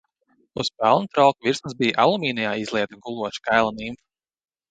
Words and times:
Uz 0.61 0.69
pelnu 0.83 1.09
trauka 1.17 1.43
virsmas 1.47 1.75
bija 1.83 1.97
alumīnijā 2.05 2.55
izlieta 2.63 3.01
guloša 3.09 3.45
kaila 3.51 3.77
nimfa. 3.83 4.05